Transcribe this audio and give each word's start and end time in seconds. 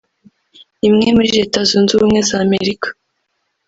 imwe 0.87 1.07
muri 1.15 1.29
Leta 1.37 1.59
Zunze 1.69 1.91
Ubumwe 1.93 2.19
Z’Amerika 2.27 2.87